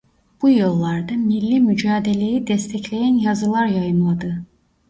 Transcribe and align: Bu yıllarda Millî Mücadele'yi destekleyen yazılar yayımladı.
Bu 0.41 0.49
yıllarda 0.49 1.13
Millî 1.13 1.59
Mücadele'yi 1.59 2.47
destekleyen 2.47 3.13
yazılar 3.13 3.65
yayımladı. 3.67 4.43